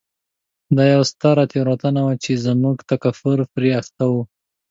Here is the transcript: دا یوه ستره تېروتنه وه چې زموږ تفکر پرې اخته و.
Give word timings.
دا 0.75 0.83
یوه 0.93 1.05
ستره 1.11 1.43
تېروتنه 1.53 2.01
وه 2.05 2.15
چې 2.23 2.31
زموږ 2.45 2.77
تفکر 2.89 3.37
پرې 3.53 3.69
اخته 3.79 4.05
و. 4.11 4.13